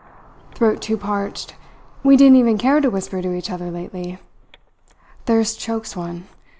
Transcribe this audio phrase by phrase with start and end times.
[0.55, 1.53] "Throat too parched.
[2.01, 4.17] We didn't even care to whisper to each other lately.
[5.27, 6.23] Thirst chokes one.